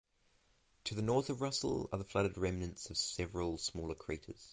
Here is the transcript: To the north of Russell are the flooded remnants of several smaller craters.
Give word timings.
To 0.85 0.95
the 0.95 1.03
north 1.03 1.29
of 1.29 1.41
Russell 1.41 1.87
are 1.91 1.99
the 1.99 2.03
flooded 2.05 2.35
remnants 2.35 2.89
of 2.89 2.97
several 2.97 3.59
smaller 3.59 3.93
craters. 3.93 4.49